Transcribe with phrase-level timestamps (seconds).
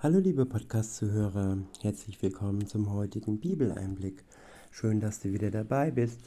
[0.00, 4.22] Hallo liebe Podcast-Zuhörer, herzlich willkommen zum heutigen Bibeleinblick.
[4.70, 6.20] Schön, dass du wieder dabei bist.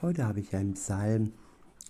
[0.00, 1.34] Heute habe ich einen Psalm.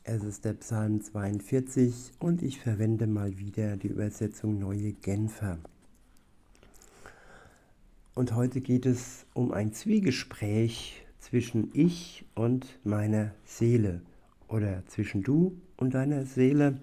[0.02, 5.58] Es ist der Psalm 42 und ich verwende mal wieder die Übersetzung Neue Genfer.
[8.16, 14.00] Und heute geht es um ein Zwiegespräch zwischen ich und meiner Seele
[14.48, 16.80] oder zwischen du und deiner Seele.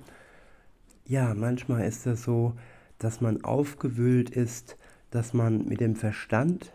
[1.05, 2.53] Ja, manchmal ist das so,
[2.99, 4.77] dass man aufgewühlt ist,
[5.09, 6.71] dass man mit dem Verstand,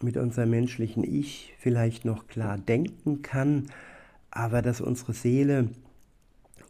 [0.00, 3.66] mit unserem menschlichen Ich vielleicht noch klar denken kann,
[4.30, 5.68] aber dass unsere Seele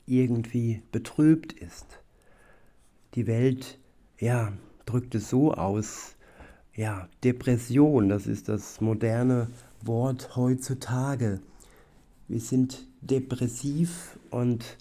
[0.07, 2.01] irgendwie betrübt ist.
[3.15, 3.79] Die Welt,
[4.19, 4.53] ja,
[4.87, 6.17] drückt es so aus,
[6.75, 9.49] ja, Depression, das ist das moderne
[9.83, 11.41] Wort heutzutage.
[12.29, 14.79] Wir sind depressiv und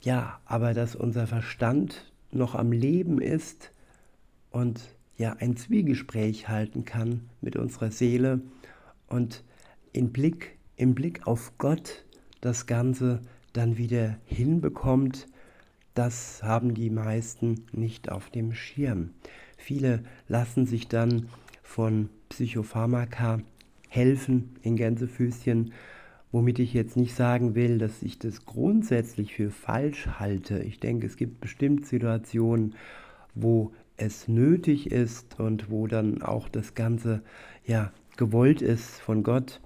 [0.00, 3.72] ja, aber dass unser Verstand noch am Leben ist
[4.50, 4.80] und
[5.16, 8.40] ja ein Zwiegespräch halten kann mit unserer Seele
[9.08, 9.44] und
[9.92, 12.04] im Blick, im Blick auf Gott
[12.40, 13.20] das Ganze
[13.52, 15.26] dann wieder hinbekommt,
[15.94, 19.10] das haben die meisten nicht auf dem Schirm.
[19.56, 21.28] Viele lassen sich dann
[21.62, 23.40] von Psychopharmaka
[23.88, 25.72] helfen in Gänsefüßchen
[26.30, 30.58] Womit ich jetzt nicht sagen will, dass ich das grundsätzlich für falsch halte.
[30.58, 32.74] Ich denke, es gibt bestimmt Situationen,
[33.34, 37.22] wo es nötig ist und wo dann auch das Ganze
[37.64, 39.60] ja gewollt ist von Gott.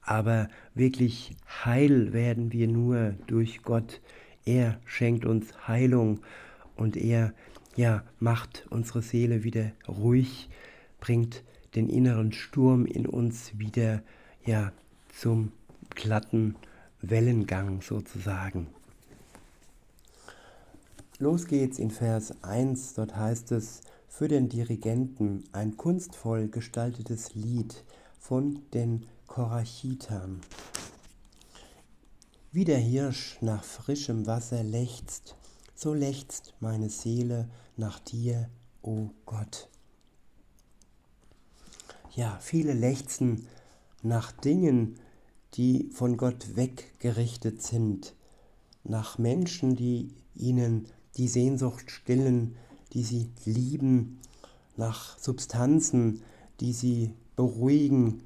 [0.00, 4.00] Aber wirklich heil werden wir nur durch Gott.
[4.44, 6.20] Er schenkt uns Heilung
[6.76, 7.34] und er
[7.76, 10.48] ja macht unsere Seele wieder ruhig,
[11.00, 14.02] bringt den inneren Sturm in uns wieder
[14.46, 14.72] ja
[15.20, 15.50] zum
[15.90, 16.54] glatten
[17.00, 18.68] Wellengang sozusagen.
[21.18, 27.84] Los geht's in Vers 1, dort heißt es, für den Dirigenten ein kunstvoll gestaltetes Lied
[28.20, 30.40] von den Korachitern.
[32.52, 35.36] Wie der Hirsch nach frischem Wasser lechzt,
[35.74, 38.48] so lechzt meine Seele nach dir,
[38.82, 39.68] o oh Gott.
[42.14, 43.48] Ja, viele lechzen
[44.02, 44.98] nach Dingen,
[45.54, 48.14] die von Gott weggerichtet sind,
[48.84, 50.86] nach Menschen, die ihnen
[51.16, 52.56] die Sehnsucht stillen,
[52.92, 54.18] die sie lieben,
[54.76, 56.22] nach Substanzen,
[56.60, 58.22] die sie beruhigen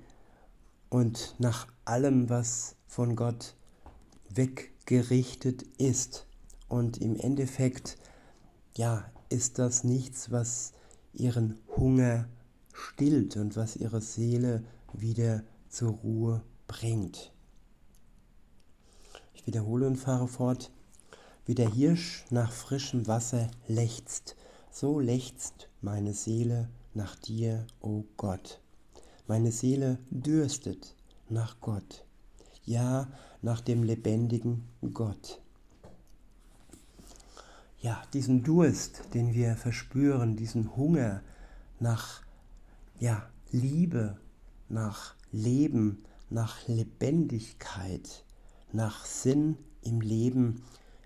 [0.90, 3.54] und nach allem, was von Gott
[4.28, 6.26] weggerichtet ist.
[6.68, 7.98] Und im Endeffekt,
[8.76, 10.72] ja, ist das nichts, was
[11.14, 12.28] ihren Hunger
[12.72, 14.62] stillt und was ihre Seele
[14.92, 17.30] wieder zur Ruhe bringt.
[19.34, 20.70] Ich wiederhole und fahre fort.
[21.44, 24.36] Wie der Hirsch nach frischem Wasser lechzt,
[24.70, 28.60] so lechzt meine Seele nach dir, o oh Gott.
[29.26, 30.94] Meine Seele dürstet
[31.28, 32.06] nach Gott,
[32.64, 33.08] ja,
[33.42, 35.42] nach dem lebendigen Gott.
[37.80, 41.22] Ja, diesen Durst, den wir verspüren, diesen Hunger
[41.80, 42.22] nach
[42.98, 44.16] ja, Liebe,
[44.68, 48.24] nach Leben, nach Lebendigkeit,
[48.72, 50.62] nach Sinn im Leben,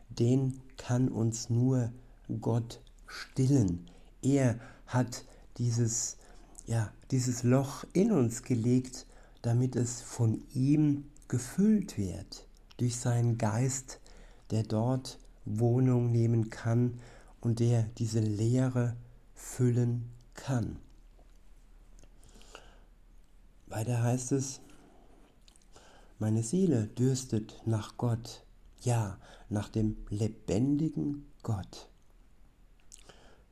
[0.09, 1.93] den kann uns nur
[2.41, 3.91] Gott stillen.
[4.23, 5.25] Er hat
[5.59, 6.17] dieses,
[6.67, 9.07] ja, dieses Loch in uns gelegt,
[9.43, 14.01] damit es von ihm gefüllt wird, durch seinen Geist,
[14.51, 17.01] der dort Wohnung nehmen kann
[17.41, 18.97] und der diese Leere
[19.35, 20.77] füllen kann.
[23.69, 24.61] Weiter heißt es,
[26.19, 28.45] meine Seele dürstet nach Gott,
[28.81, 29.19] ja,
[29.49, 31.89] nach dem lebendigen Gott.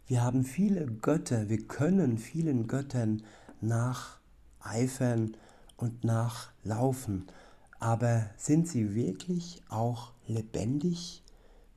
[0.06, 3.22] Wir haben viele Götter, wir können vielen Göttern
[3.60, 5.36] nacheifern
[5.76, 7.26] und nachlaufen,
[7.80, 11.22] aber sind sie wirklich auch lebendig?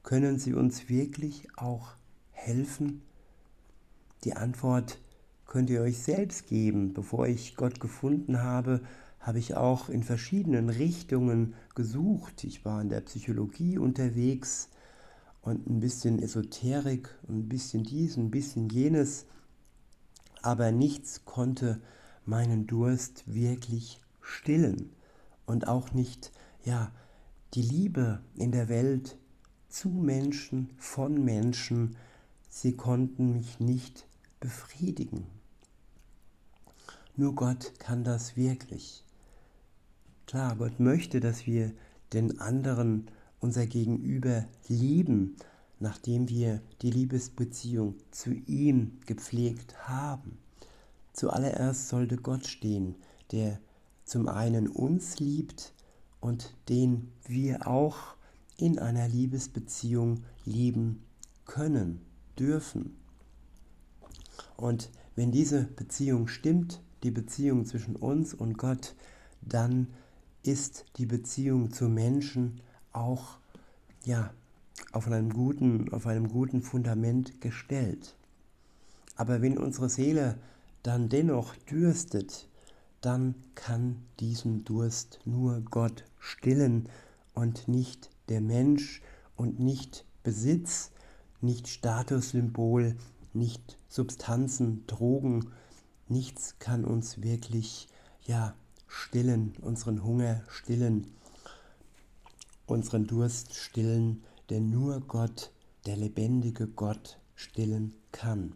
[0.04, 1.96] Können sie uns wirklich auch
[2.32, 3.02] helfen?
[4.24, 5.00] Die Antwort
[5.46, 6.94] könnt ihr euch selbst geben.
[6.94, 8.82] Bevor ich Gott gefunden habe,
[9.20, 12.44] habe ich auch in verschiedenen Richtungen gesucht.
[12.44, 14.70] Ich war in der Psychologie unterwegs
[15.42, 19.26] und ein bisschen Esoterik ein bisschen dies, ein bisschen jenes.
[20.42, 21.82] Aber nichts konnte
[22.26, 24.92] meinen Durst wirklich stillen
[25.46, 26.32] und auch nicht,
[26.64, 26.92] ja,
[27.54, 29.18] die Liebe in der Welt
[29.70, 31.96] zu Menschen, von Menschen,
[32.50, 34.06] sie konnten mich nicht
[34.40, 35.26] befriedigen.
[37.16, 39.04] Nur Gott kann das wirklich.
[40.28, 41.72] Klar, Gott möchte, dass wir
[42.12, 43.08] den anderen,
[43.40, 45.38] unser Gegenüber lieben,
[45.80, 50.38] nachdem wir die Liebesbeziehung zu ihm gepflegt haben.
[51.14, 52.96] Zuallererst sollte Gott stehen,
[53.32, 53.62] der
[54.04, 55.72] zum einen uns liebt
[56.20, 58.18] und den wir auch
[58.58, 61.06] in einer Liebesbeziehung lieben
[61.46, 62.02] können,
[62.38, 62.98] dürfen.
[64.58, 68.94] Und wenn diese Beziehung stimmt, die Beziehung zwischen uns und Gott,
[69.42, 69.88] dann
[70.48, 72.62] ist die Beziehung zu Menschen
[72.94, 73.38] auch
[74.06, 74.32] ja,
[74.92, 78.16] auf einem guten, auf einem guten Fundament gestellt.
[79.16, 80.38] Aber wenn unsere Seele
[80.84, 82.48] dann dennoch dürstet,
[83.02, 86.88] dann kann diesen Durst nur Gott stillen
[87.34, 89.02] und nicht der Mensch
[89.36, 90.92] und nicht Besitz,
[91.42, 92.96] nicht Statussymbol,
[93.34, 95.52] nicht Substanzen, Drogen,
[96.08, 97.88] nichts kann uns wirklich
[98.26, 98.56] ja
[98.88, 101.08] stillen, unseren Hunger stillen,
[102.66, 105.52] unseren Durst stillen, denn nur Gott,
[105.86, 108.54] der lebendige Gott, stillen kann.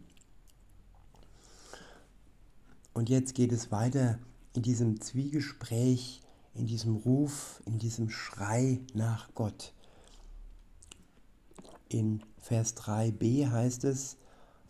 [2.94, 4.18] Und jetzt geht es weiter
[4.54, 6.20] in diesem Zwiegespräch,
[6.54, 9.72] in diesem Ruf, in diesem Schrei nach Gott.
[11.88, 14.16] In Vers 3b heißt es,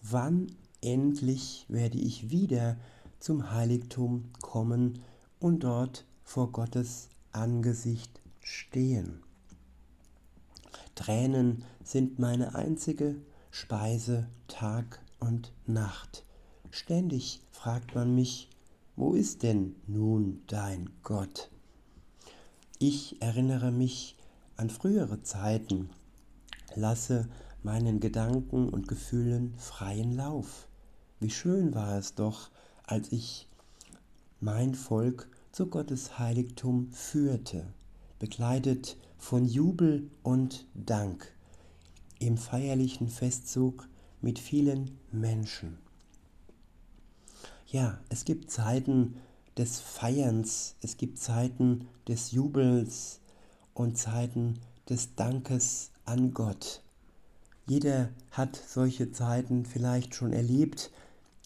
[0.03, 2.77] wann endlich werde ich wieder
[3.19, 5.03] zum Heiligtum kommen
[5.43, 9.23] und dort vor Gottes Angesicht stehen.
[10.95, 13.17] Tränen sind meine einzige
[13.51, 16.25] Speise Tag und Nacht.
[16.71, 18.51] Ständig fragt man mich,
[18.95, 21.51] wo ist denn nun dein Gott?
[22.79, 24.17] Ich erinnere mich
[24.57, 25.91] an frühere Zeiten,
[26.77, 27.29] lasse
[27.65, 30.69] meinen Gedanken und Gefühlen freien Lauf.
[31.19, 32.51] Wie schön war es doch,
[32.85, 33.49] als ich
[34.41, 37.67] mein Volk zu Gottes Heiligtum führte,
[38.19, 41.31] begleitet von Jubel und Dank
[42.19, 43.87] im feierlichen Festzug
[44.23, 45.77] mit vielen Menschen.
[47.67, 49.17] Ja, es gibt Zeiten
[49.59, 53.21] des Feierns, es gibt Zeiten des Jubels
[53.75, 54.59] und Zeiten
[54.89, 56.83] des Dankes an Gott.
[57.67, 60.91] Jeder hat solche Zeiten vielleicht schon erlebt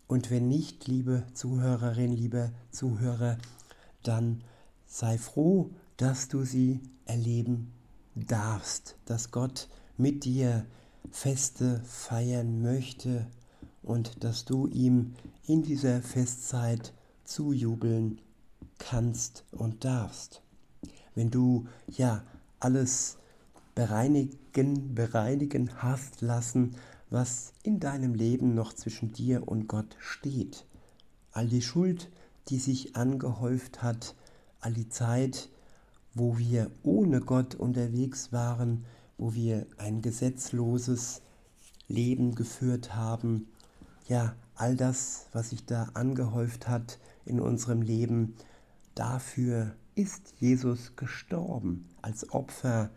[0.07, 3.39] und wenn nicht, liebe Zuhörerin, liebe Zuhörer,
[4.09, 4.43] dann
[4.87, 7.73] sei froh, dass du sie erleben
[8.15, 10.67] darfst, dass Gott mit dir
[11.11, 13.27] Feste feiern möchte
[13.83, 15.15] und dass du ihm
[15.47, 16.93] in dieser Festzeit
[17.25, 18.21] zujubeln
[18.79, 20.43] kannst und darfst.
[21.15, 22.25] Wenn du ja
[22.61, 23.17] alles
[23.75, 26.77] bereinigen, bereinigen hast lassen,
[27.11, 30.67] was in deinem Leben noch zwischen dir und Gott steht.
[31.33, 32.11] All die Schuld,
[32.49, 34.15] die sich angehäuft hat,
[34.61, 35.49] all die Zeit,
[36.15, 38.85] wo wir ohne Gott unterwegs waren,
[39.19, 41.23] wo wir ein gesetzloses
[41.89, 43.49] Leben geführt haben.
[44.09, 48.35] Ja, all das, was sich da angehäuft hat in unserem Leben,
[48.95, 52.91] dafür ist Jesus gestorben, als Opfer,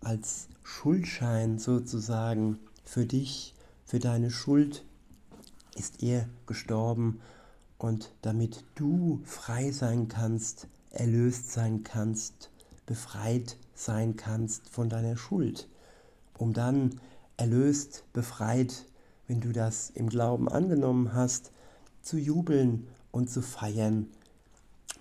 [0.00, 3.54] als Schuldschein sozusagen für dich,
[3.84, 4.84] für deine Schuld
[5.76, 7.20] ist er gestorben
[7.84, 12.50] und damit du frei sein kannst, erlöst sein kannst,
[12.86, 15.68] befreit sein kannst von deiner Schuld,
[16.38, 16.98] um dann
[17.36, 18.86] erlöst, befreit,
[19.28, 21.52] wenn du das im Glauben angenommen hast,
[22.00, 24.06] zu jubeln und zu feiern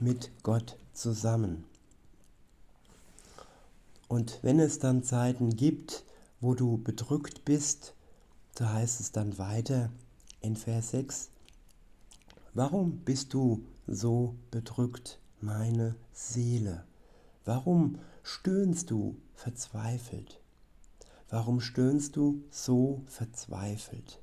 [0.02, 1.64] mit Gott zusammen.
[4.10, 6.04] Und wenn es dann Zeiten gibt,
[6.42, 7.94] wo du bedrückt bist,
[8.60, 9.90] so heißt es dann weiter
[10.42, 11.30] in Vers 6,
[12.54, 15.20] warum bist du so bedrückt?
[15.44, 16.86] meine Seele?
[17.46, 20.40] Warum stöhnst du verzweifelt?
[21.30, 24.22] Warum stöhnst du so verzweifelt?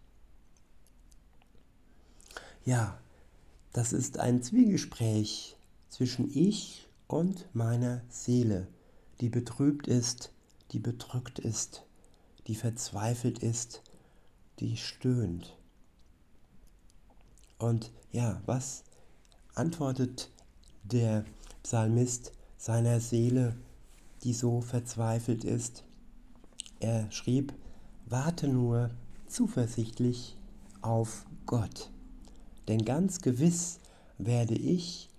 [2.65, 2.99] Ja,
[3.73, 5.57] das ist ein Zwiegespräch
[5.89, 8.69] zwischen ich und meiner Seele,
[9.21, 10.33] die betrübt ist,
[10.73, 11.85] die bedrückt ist,
[12.47, 13.83] die verzweifelt ist,
[14.61, 15.57] die stöhnt.
[17.61, 18.85] Und ja, was
[19.55, 20.31] antwortet
[20.83, 21.25] der
[21.63, 23.55] Psalmist seiner Seele,
[24.25, 25.85] die so verzweifelt ist.
[26.81, 27.53] Er schrieb,
[28.07, 28.91] warte nur
[29.27, 30.37] zuversichtlich
[30.81, 31.91] auf Gott,
[32.67, 33.79] denn ganz gewiss
[34.19, 35.11] werde ich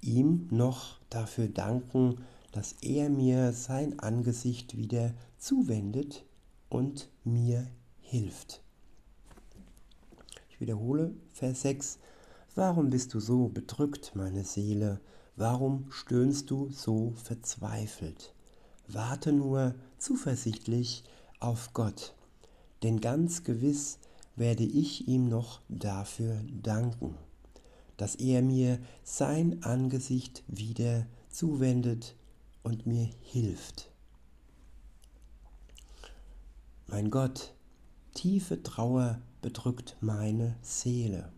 [0.00, 6.24] ihm noch dafür danken, dass er mir sein Angesicht wieder zuwendet
[6.68, 7.68] und mir
[8.00, 8.62] hilft.
[10.58, 12.00] Ich wiederhole Vers 6.
[12.56, 15.00] Warum bist du so bedrückt, meine Seele?
[15.36, 18.34] Warum stöhnst du so verzweifelt?
[18.88, 21.04] Warte nur zuversichtlich
[21.38, 22.12] auf Gott,
[22.82, 24.00] denn ganz gewiss
[24.34, 27.14] werde ich ihm noch dafür danken,
[27.96, 32.16] dass er mir sein Angesicht wieder zuwendet
[32.64, 33.92] und mir hilft.
[36.88, 37.54] Mein Gott,
[38.18, 41.30] tiefe Trauer bedrückt meine Seele.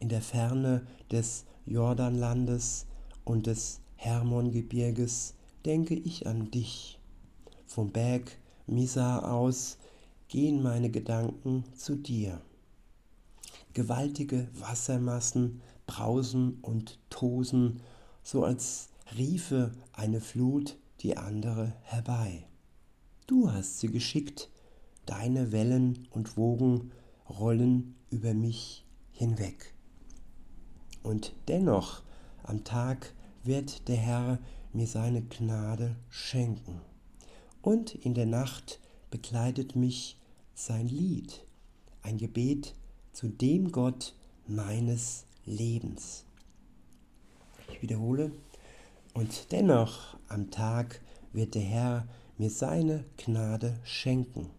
[0.00, 2.86] In der Ferne des Jordanlandes
[3.22, 6.98] und des Hermongebirges denke ich an dich.
[7.64, 9.78] Vom Berg Misa aus
[10.26, 12.40] gehen meine Gedanken zu dir.
[13.72, 17.82] Gewaltige Wassermassen brausen und tosen,
[18.24, 22.48] so als riefe eine Flut die andere herbei.
[23.28, 24.50] Du hast sie geschickt,
[25.06, 26.92] deine Wellen und Wogen
[27.28, 29.74] rollen über mich hinweg.
[31.02, 32.02] Und dennoch
[32.42, 34.38] am Tag wird der Herr
[34.72, 36.80] mir seine Gnade schenken.
[37.60, 38.80] Und in der Nacht
[39.10, 40.18] bekleidet mich
[40.54, 41.44] sein Lied,
[42.02, 42.74] ein Gebet
[43.12, 44.14] zu dem Gott
[44.46, 46.24] meines Lebens.
[47.70, 48.32] Ich wiederhole,
[49.14, 51.00] und dennoch am Tag
[51.32, 54.50] wird der Herr mir seine Gnade schenken,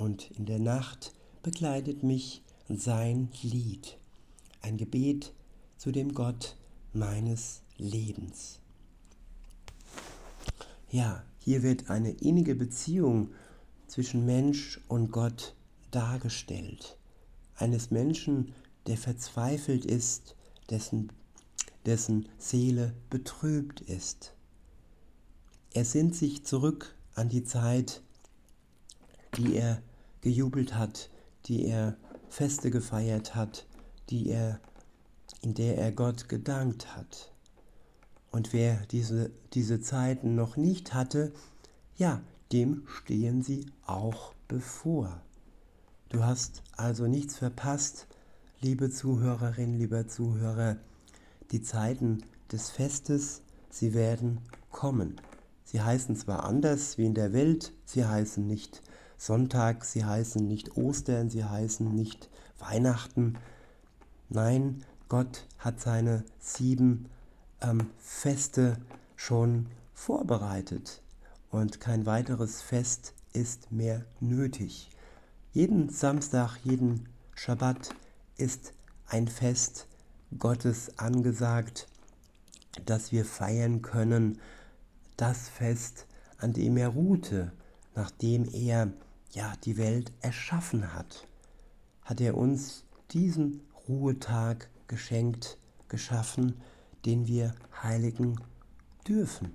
[0.00, 3.98] und in der Nacht bekleidet mich sein Lied,
[4.62, 5.34] ein Gebet
[5.76, 6.56] zu dem Gott
[6.92, 8.60] meines Lebens.
[10.90, 13.32] Ja, hier wird eine innige Beziehung
[13.86, 15.54] zwischen Mensch und Gott
[15.90, 16.96] dargestellt.
[17.56, 18.54] Eines Menschen,
[18.86, 20.34] der verzweifelt ist,
[20.70, 21.12] dessen,
[21.84, 24.34] dessen Seele betrübt ist.
[25.72, 28.02] Er sinnt sich zurück an die Zeit,
[29.36, 29.82] die er
[30.20, 31.10] gejubelt hat,
[31.46, 31.96] die er
[32.28, 33.66] Feste gefeiert hat,
[34.10, 34.60] die er,
[35.42, 37.32] in der er Gott gedankt hat.
[38.30, 41.32] Und wer diese, diese Zeiten noch nicht hatte,
[41.96, 42.20] ja,
[42.52, 45.20] dem stehen sie auch bevor.
[46.08, 48.06] Du hast also nichts verpasst,
[48.60, 50.76] liebe Zuhörerin, lieber Zuhörer.
[51.50, 55.20] Die Zeiten des Festes, sie werden kommen.
[55.64, 58.82] Sie heißen zwar anders wie in der Welt, sie heißen nicht
[59.20, 63.36] Sonntag, sie heißen nicht Ostern, sie heißen nicht Weihnachten.
[64.30, 67.04] Nein, Gott hat seine sieben
[67.60, 68.78] ähm, Feste
[69.16, 71.02] schon vorbereitet
[71.50, 74.88] und kein weiteres Fest ist mehr nötig.
[75.52, 77.90] Jeden Samstag, jeden Schabbat
[78.38, 78.72] ist
[79.06, 79.86] ein Fest
[80.38, 81.88] Gottes angesagt,
[82.86, 84.38] das wir feiern können,
[85.18, 86.06] das Fest,
[86.38, 87.52] an dem er ruhte,
[87.94, 88.90] nachdem er
[89.32, 91.26] ja die Welt erschaffen hat,
[92.04, 95.58] hat er uns diesen Ruhetag geschenkt,
[95.88, 96.60] geschaffen,
[97.04, 98.40] den wir heiligen
[99.06, 99.54] dürfen.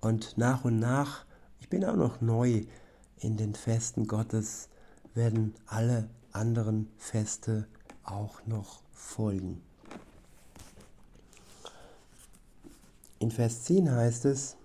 [0.00, 1.24] Und nach und nach,
[1.60, 2.64] ich bin auch noch neu
[3.18, 4.68] in den Festen Gottes,
[5.14, 7.68] werden alle anderen Feste
[8.02, 9.62] auch noch folgen.
[13.18, 14.56] In Vers 10 heißt es,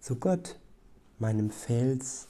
[0.00, 0.58] zu Gott,
[1.20, 2.28] meinem Fels,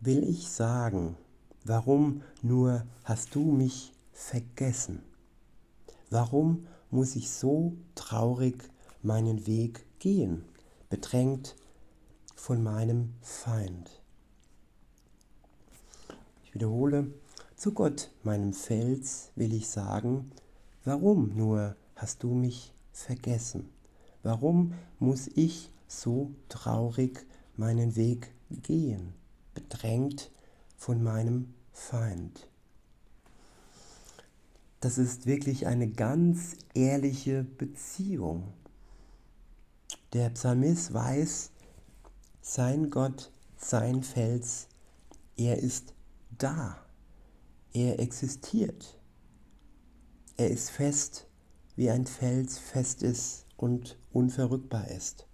[0.00, 1.16] will ich sagen,
[1.64, 5.02] warum nur hast du mich vergessen?
[6.10, 8.70] Warum muss ich so traurig
[9.02, 10.44] meinen Weg gehen,
[10.88, 11.56] bedrängt
[12.34, 14.00] von meinem Feind.
[16.44, 17.12] Ich wiederhole,
[17.56, 20.30] zu Gott, meinem Fels, will ich sagen,
[20.84, 23.68] warum nur hast du mich vergessen?
[24.22, 27.26] Warum muss ich so traurig
[27.58, 29.14] meinen Weg gehen,
[29.54, 30.30] bedrängt
[30.76, 32.48] von meinem Feind?
[34.80, 38.52] das ist wirklich eine ganz ehrliche Beziehung.
[40.12, 41.50] Der Psalmist weiß,
[42.40, 44.68] sein Gott, sein Fels,
[45.36, 45.94] er ist
[46.30, 46.78] da.
[47.72, 48.98] Er existiert.
[50.36, 51.26] Er ist fest,
[51.76, 55.27] wie ein Fels fest ist und unverrückbar ist.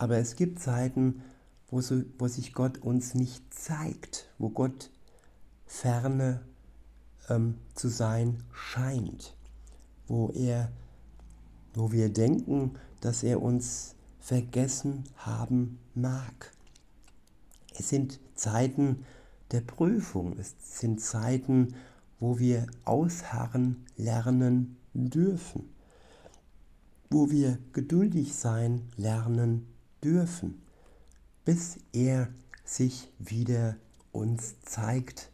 [0.00, 1.20] Aber es gibt Zeiten,
[1.68, 4.90] wo, so, wo sich Gott uns nicht zeigt, wo Gott
[5.66, 6.40] ferne
[7.28, 9.36] ähm, zu sein scheint,
[10.06, 10.72] wo er,
[11.74, 16.50] wo wir denken, dass er uns vergessen haben mag.
[17.78, 19.04] Es sind Zeiten
[19.50, 21.74] der Prüfung, es sind Zeiten,
[22.20, 25.68] wo wir ausharren lernen dürfen,
[27.10, 29.66] wo wir geduldig sein lernen
[30.02, 30.62] dürfen,
[31.44, 32.28] bis er
[32.64, 33.76] sich wieder
[34.12, 35.30] uns zeigt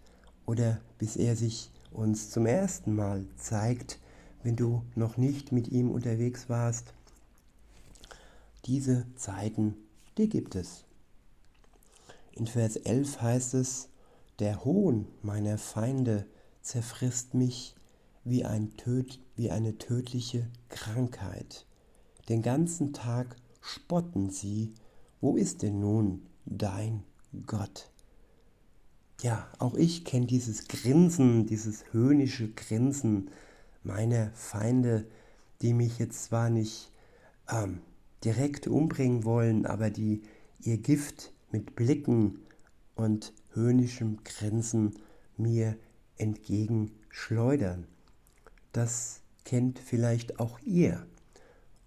[0.46, 3.98] oder bis er sich uns zum ersten Mal zeigt,
[4.42, 6.92] wenn du noch nicht mit ihm unterwegs warst.
[8.66, 9.74] Diese Zeiten,
[10.18, 10.84] die gibt es.
[12.32, 13.88] In Vers 11 heißt es,
[14.38, 16.26] der Hohn meiner Feinde
[16.60, 17.74] zerfrisst mich
[18.24, 21.64] wie, ein Töd, wie eine tödliche Krankheit.
[22.28, 24.72] Den ganzen Tag spotten sie,
[25.20, 27.02] wo ist denn nun dein
[27.46, 27.90] Gott?
[29.22, 33.30] Ja, auch ich kenne dieses Grinsen, dieses höhnische Grinsen
[33.82, 35.06] meiner Feinde,
[35.62, 36.92] die mich jetzt zwar nicht
[37.50, 37.80] ähm,
[38.24, 40.22] direkt umbringen wollen, aber die
[40.60, 42.40] ihr Gift mit Blicken
[42.94, 44.94] und höhnischem Grinsen
[45.36, 45.76] mir
[46.18, 47.86] entgegenschleudern.
[48.72, 51.06] Das kennt vielleicht auch ihr.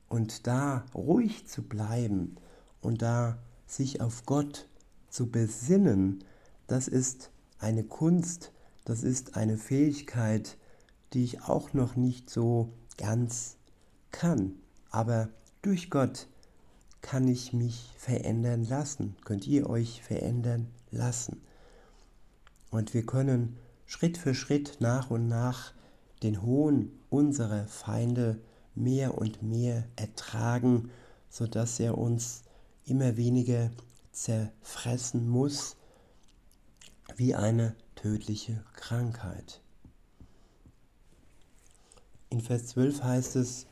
[0.10, 2.36] Und da ruhig zu bleiben
[2.82, 3.38] und da
[3.68, 4.68] sich auf Gott
[5.10, 6.24] zu besinnen,
[6.68, 8.52] das ist eine Kunst,
[8.86, 10.58] das ist eine Fähigkeit,
[11.14, 13.58] die ich auch noch nicht so ganz
[14.12, 14.56] kann.
[14.90, 15.30] Aber
[15.62, 16.28] durch Gott
[17.02, 21.42] kann ich mich verändern lassen, könnt ihr euch verändern lassen.
[22.72, 25.74] Und wir können Schritt für Schritt nach und nach
[26.22, 28.40] den Hohn unserer Feinde
[28.76, 30.92] mehr und mehr ertragen,
[31.30, 32.44] sodass er uns
[32.86, 33.72] immer weniger
[34.12, 35.76] zerfressen muss
[37.16, 39.62] wie eine tödliche Krankheit.
[42.30, 43.66] In Vers 12 heißt es,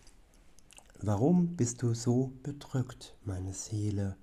[0.99, 4.17] Warum bist du so bedrückt, meine Seele?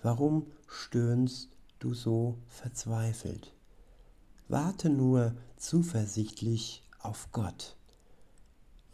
[0.00, 3.52] Warum stöhnst du so verzweifelt?
[4.46, 7.76] Warte nur zuversichtlich auf Gott,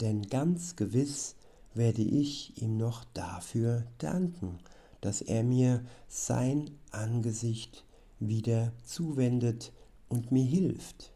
[0.00, 1.36] denn ganz gewiss
[1.74, 4.58] werde ich ihm noch dafür danken,
[5.00, 7.84] dass er mir sein Angesicht
[8.18, 9.72] wieder zuwendet
[10.08, 11.12] und mir hilft.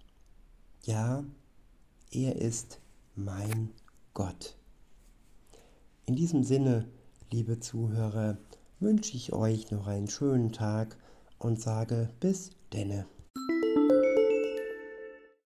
[0.84, 1.24] Ja,
[2.10, 2.80] er ist
[3.14, 3.70] mein
[4.14, 4.56] Gott.
[6.06, 6.88] In diesem Sinne,
[7.30, 8.36] liebe Zuhörer,
[8.80, 10.96] wünsche ich euch noch einen schönen Tag
[11.38, 13.06] und sage bis denne.